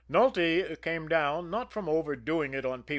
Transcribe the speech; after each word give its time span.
Nulty 0.09 0.75
came 0.81 1.07
down, 1.07 1.51
not 1.51 1.71
from 1.71 1.87
overdoing 1.87 2.55
it 2.55 2.65
on 2.65 2.81
P. 2.81 2.89